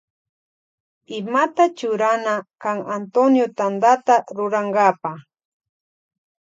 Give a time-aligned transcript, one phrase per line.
[1.17, 5.11] Imata churana kan Antonio Tantata rurankapa.